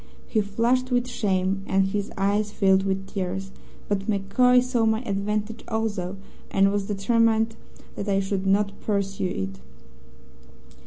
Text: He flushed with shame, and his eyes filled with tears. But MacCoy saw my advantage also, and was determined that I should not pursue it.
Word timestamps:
He 0.27 0.41
flushed 0.41 0.89
with 0.89 1.07
shame, 1.07 1.61
and 1.67 1.89
his 1.89 2.09
eyes 2.17 2.49
filled 2.51 2.85
with 2.87 3.05
tears. 3.05 3.51
But 3.87 4.09
MacCoy 4.09 4.61
saw 4.63 4.83
my 4.87 5.03
advantage 5.03 5.63
also, 5.67 6.17
and 6.49 6.71
was 6.71 6.87
determined 6.87 7.55
that 7.95 8.09
I 8.09 8.19
should 8.19 8.47
not 8.47 8.71
pursue 8.81 9.27
it. 9.29 9.59